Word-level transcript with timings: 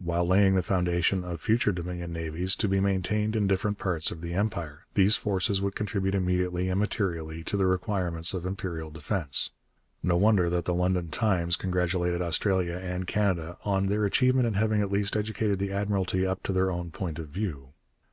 While 0.00 0.28
laying 0.28 0.54
the 0.54 0.62
foundation 0.62 1.24
of 1.24 1.40
future 1.40 1.72
Dominion 1.72 2.12
navies 2.12 2.54
to 2.54 2.68
be 2.68 2.78
maintained 2.78 3.34
in 3.34 3.48
different 3.48 3.78
parts 3.80 4.12
of 4.12 4.20
the 4.20 4.32
Empire, 4.32 4.86
these 4.94 5.16
forces 5.16 5.60
would 5.60 5.74
contribute 5.74 6.14
immediately 6.14 6.68
and 6.68 6.78
materially 6.78 7.42
to 7.42 7.56
the 7.56 7.66
requirements 7.66 8.32
of 8.32 8.46
Imperial 8.46 8.90
defence.' 8.92 9.50
No 10.00 10.16
wonder 10.16 10.48
that 10.50 10.66
the 10.66 10.72
London 10.72 11.08
Times 11.08 11.56
congratulated 11.56 12.22
Australia 12.22 12.76
and 12.80 13.08
Canada 13.08 13.58
'on 13.64 13.86
their 13.86 14.04
achievement 14.04 14.46
in 14.46 14.54
having 14.54 14.80
at 14.80 14.92
last 14.92 15.16
educated 15.16 15.58
the 15.58 15.72
Admiralty 15.72 16.24
up 16.24 16.44
to 16.44 16.52
their 16.52 16.70
own 16.70 16.92
point 16.92 17.18
of 17.18 17.26
view.' 17.30 17.70